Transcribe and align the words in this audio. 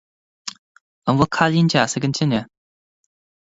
An 1.11 1.19
bhfuil 1.19 1.31
cailín 1.37 1.69
deas 1.73 1.95
ag 1.99 2.05
an 2.09 2.17
tine 2.17 2.41